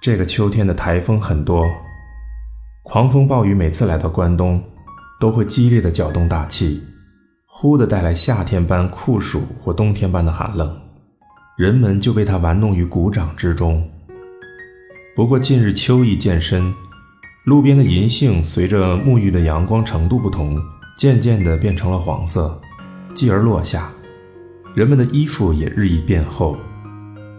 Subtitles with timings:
[0.00, 1.66] 这个秋天的台风很多，
[2.84, 4.62] 狂风暴雨每次来到关东，
[5.18, 6.80] 都会激烈的搅动大气，
[7.46, 10.80] 忽的带来夏天般酷暑或冬天般的寒冷，
[11.56, 13.86] 人们就被它玩弄于股掌之中。
[15.16, 16.72] 不过近日秋意渐深，
[17.44, 20.56] 路边的银杏随着沐浴的阳光程度不同，
[20.96, 22.56] 渐渐的变成了黄色，
[23.14, 23.90] 继而落下。
[24.76, 26.56] 人们的衣服也日益变厚，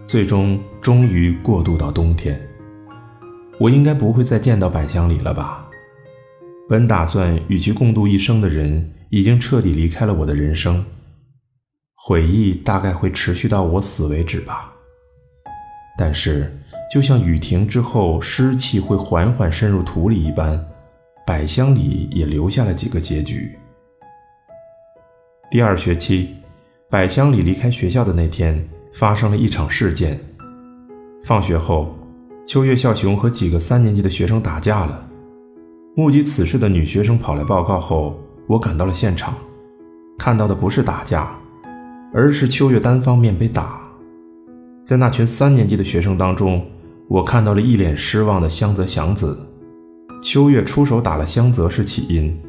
[0.06, 2.38] 最终终于过渡到冬天。
[3.60, 5.68] 我应该不会再见到百香里了吧？
[6.68, 10.84] 本打算与其共度一生的人，已经彻底离开了我的人生，
[11.94, 14.72] 悔意大概会持续到我死为止吧。
[15.96, 16.56] 但是。
[16.92, 20.60] 就像雨停之后，湿气会缓缓渗入土里一般，
[21.24, 23.56] 百香里也留下了几个结局。
[25.52, 26.34] 第二学期，
[26.90, 30.18] 百香里离开学校的那天，发生了一场事件。
[31.22, 31.96] 放学后，
[32.46, 35.08] 秋月笑雄和几个三年级的学生打架了。
[35.94, 39.34] 目击此事的女学生跑来报告后，我赶到了现场，
[40.18, 41.30] 看到的不是打架，
[42.12, 43.80] 而是秋月单方面被打。
[44.84, 46.64] 在那群三年级的学生当中。
[47.10, 49.36] 我看到了一脸失望的香泽祥子，
[50.22, 52.40] 秋月出手打了香泽是起因，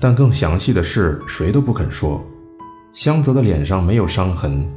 [0.00, 2.20] 但更详细的事谁都不肯说。
[2.92, 4.68] 香泽的脸上没有伤痕，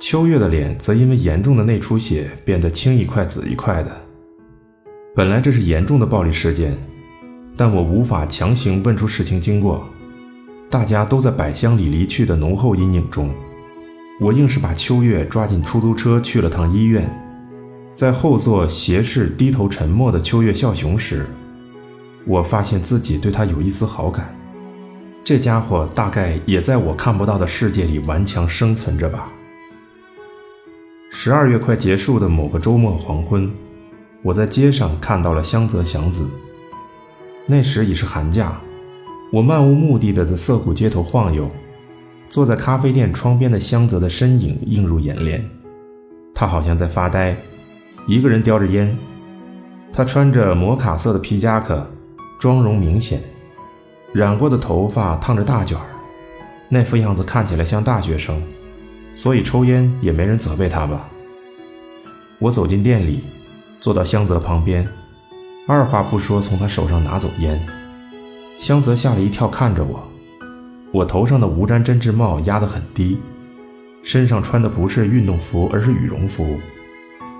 [0.00, 3.90] 秋月的脸则因为严重的内出血变得青一块紫一块的。
[5.14, 6.76] 本来这是严重的暴力事件，
[7.56, 9.86] 但我无法强行问出事情经过。
[10.68, 13.30] 大家都在百香里离去的浓厚阴影中，
[14.20, 17.08] 我硬是把秋月抓进出租车去了趟医院。
[17.92, 21.24] 在后座斜视低头沉默的秋月笑雄时，
[22.26, 24.36] 我发现自己对他有一丝好感。
[25.22, 29.32] 这家伙大概也在我看不到的世界里顽强生存着吧。
[31.16, 33.48] 十二月快结束的某个周末黄昏，
[34.20, 36.28] 我在街上看到了香泽祥子。
[37.46, 38.60] 那时已是寒假，
[39.30, 41.48] 我漫无目的的在涩谷街头晃悠，
[42.28, 45.42] 坐在咖啡店窗边的香泽的身影映入眼帘，
[46.34, 47.34] 他好像在发呆。
[48.08, 48.94] 一个人叼着烟，
[49.92, 51.88] 他穿着摩卡色的皮夹克，
[52.40, 53.22] 妆容明显，
[54.12, 55.86] 染过的头发烫着大卷儿，
[56.68, 58.42] 那副样子看起来像大学生，
[59.14, 61.08] 所以抽烟也没人责备他吧。
[62.40, 63.22] 我走进店里，
[63.80, 64.86] 坐到香泽旁边，
[65.66, 67.58] 二话不说从他手上拿走烟。
[68.58, 70.02] 香泽吓了一跳，看着我，
[70.92, 73.18] 我头上的无毡针织帽压得很低，
[74.02, 76.58] 身上穿的不是运动服，而是羽绒服。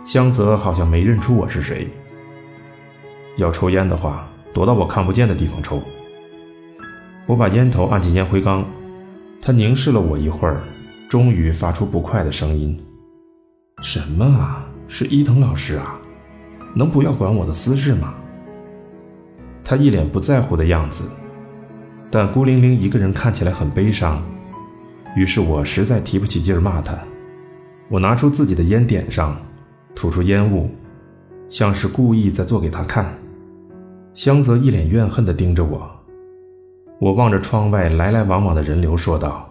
[0.05, 1.89] 香泽好像没认出我是谁。
[3.37, 5.83] 要抽烟的话，躲到我看不见的地方抽。
[7.27, 8.65] 我把烟头按进烟灰缸，
[9.41, 10.62] 他凝视了我一会儿，
[11.09, 12.78] 终于发出不快的声音
[13.82, 14.66] ：“什么啊？
[14.88, 15.98] 是伊藤老师啊？
[16.75, 18.15] 能不要管我的私事吗？”
[19.64, 21.10] 他一脸不在乎的样子，
[22.10, 24.22] 但孤零零一个人看起来很悲伤。
[25.16, 26.98] 于是我实在提不起劲骂他。
[27.88, 29.37] 我拿出自己的烟点上。
[29.94, 30.69] 吐出烟雾，
[31.48, 33.16] 像是故意在做给他看。
[34.12, 35.88] 香泽一脸怨恨地盯着我，
[37.00, 39.48] 我望着窗外来来往往的人流，说道：“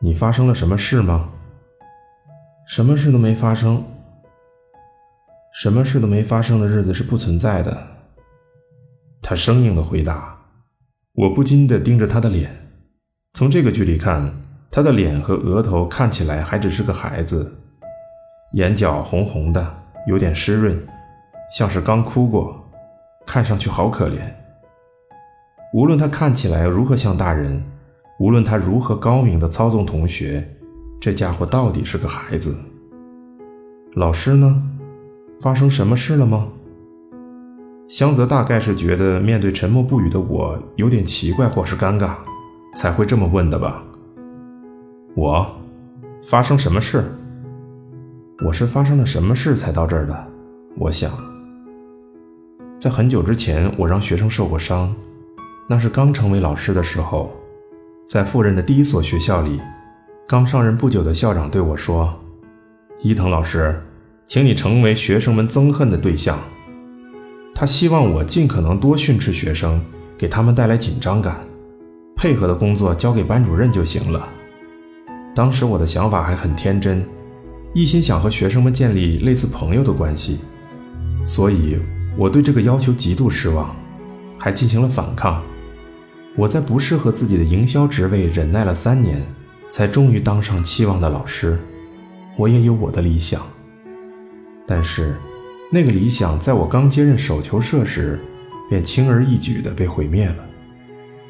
[0.00, 1.30] 你发生了什么事吗
[2.66, 3.84] ？”“什么事都没发生。
[5.54, 7.86] ”“什么事都没发生的日子是不存在的。”
[9.22, 10.36] 他生硬地回答。
[11.12, 12.50] 我不禁地盯着他的脸，
[13.34, 14.32] 从这个距离看，
[14.70, 17.60] 他的脸和额头看起来还只是个孩子。
[18.52, 20.80] 眼角红红的，有点湿润，
[21.54, 22.64] 像是刚哭过，
[23.26, 24.18] 看上去好可怜。
[25.74, 27.62] 无论他看起来如何像大人，
[28.20, 30.46] 无论他如何高明的操纵同学，
[31.00, 32.54] 这家伙到底是个孩子。
[33.94, 34.62] 老师呢？
[35.40, 36.46] 发生什么事了吗？
[37.88, 42.16] 香泽大概是觉得面对沉默不语的我有点奇怪或是尴尬，
[42.74, 43.82] 才会这么问的吧。
[45.14, 45.50] 我，
[46.22, 47.10] 发生什么事？
[48.44, 50.26] 我是发生了什么事才到这儿的？
[50.76, 51.10] 我想，
[52.78, 54.94] 在很久之前，我让学生受过伤，
[55.66, 57.32] 那是刚成为老师的时候，
[58.10, 59.60] 在赴任的第一所学校里，
[60.26, 62.12] 刚上任不久的校长对我说
[63.02, 63.80] ：“伊藤老师，
[64.26, 66.36] 请你成为学生们憎恨的对象。”
[67.54, 69.80] 他希望我尽可能多训斥学生，
[70.18, 71.38] 给他们带来紧张感，
[72.16, 74.28] 配合的工作交给班主任就行了。
[75.32, 77.06] 当时我的想法还很天真。
[77.74, 80.40] 一心想和学生们建立类似朋友的关系，
[81.24, 81.78] 所以
[82.18, 83.72] 我对这个要求极度失望，
[84.36, 85.40] 还进行了反抗。
[86.36, 89.20] 我在不适合自己的营销职位忍耐了三年，
[89.68, 91.58] 才终于当上期望的老师。
[92.36, 93.42] 我也有我的理想，
[94.66, 95.16] 但是
[95.70, 98.18] 那个理想在我刚接任手球社时，
[98.68, 100.36] 便轻而易举地被毁灭了。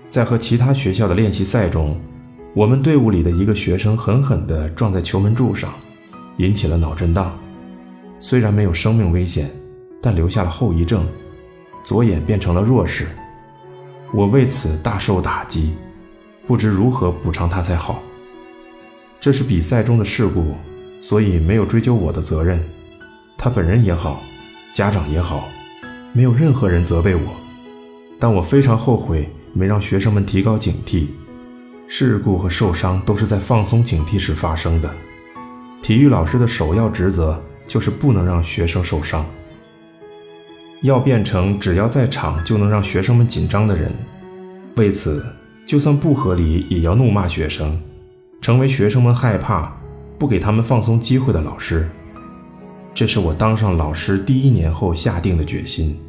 [0.08, 1.98] 在和其他学校的练习赛中，
[2.54, 5.72] 我们队伍里的一个学生狠狠地撞在球门柱上，
[6.36, 7.36] 引起了脑震荡。
[8.18, 9.50] 虽然没有生命危险，
[10.02, 11.06] 但留下了后遗症，
[11.82, 13.06] 左眼变成了弱视。
[14.12, 15.72] 我为此大受打击，
[16.46, 18.02] 不知如何补偿他才好。
[19.20, 20.54] 这是比赛中的事故，
[21.00, 22.60] 所以没有追究我的责任。
[23.38, 24.20] 他本人也好，
[24.72, 25.48] 家长也好，
[26.12, 27.36] 没有任何人责备我。
[28.18, 31.06] 但我非常后悔没让学生们提高警惕。
[31.86, 34.92] 事故和受伤都是在放松警惕时发生的。
[35.82, 39.24] 体育老师的首要职责就是不能让学生受伤。
[40.82, 43.92] 要变成只要在场就能让学生们紧张的人，
[44.76, 45.22] 为此
[45.66, 47.78] 就算不合理也要怒骂学生，
[48.40, 49.76] 成为学生们害怕、
[50.18, 51.86] 不给他们放松机会的老师。
[52.94, 56.00] 这是我当上老师第一年后下定的决心。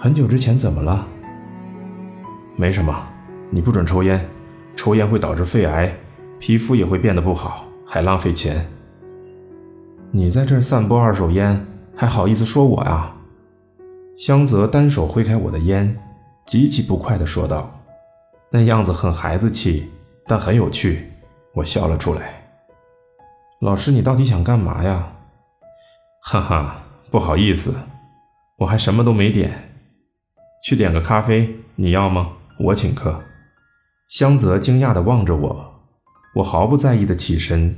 [0.00, 1.06] 很久之前怎么了？
[2.56, 3.06] 没什么，
[3.50, 4.26] 你不准抽烟，
[4.74, 5.94] 抽烟会导致肺癌，
[6.38, 8.66] 皮肤也会变得不好，还浪费钱。
[10.10, 11.62] 你在这儿散播二手烟。
[11.96, 13.16] 还好意思说我呀？
[14.18, 15.98] 香泽单手挥开我的烟，
[16.44, 17.72] 极其不快地说道，
[18.50, 19.90] 那样子很孩子气，
[20.26, 21.10] 但很有趣。
[21.54, 22.42] 我笑了出来。
[23.62, 25.10] 老师，你到底想干嘛呀？
[26.22, 27.74] 哈哈，不好意思，
[28.58, 29.50] 我还什么都没点。
[30.62, 32.32] 去点个咖啡，你要吗？
[32.60, 33.22] 我请客。
[34.10, 35.80] 香泽惊讶地望着我，
[36.34, 37.74] 我毫不在意地起身，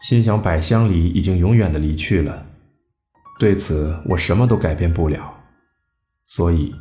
[0.00, 2.46] 心想百香里已经永远地离去了。
[3.42, 5.34] 对此，我什么都改变不了。
[6.24, 6.72] 所以，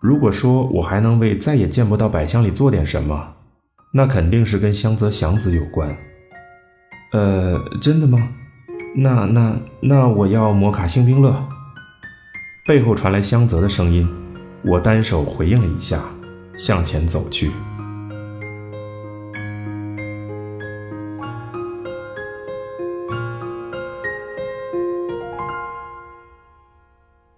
[0.00, 3.34] 如果说我还能为再也见不到百香里做点什么，
[3.92, 5.92] 那肯定是跟香泽祥子有关。
[7.10, 8.28] 呃，真的吗？
[8.96, 11.34] 那那那我要摩卡星冰乐。
[12.64, 14.08] 背后传来香泽的声音，
[14.64, 16.04] 我单手回应了一下，
[16.56, 17.50] 向前走去。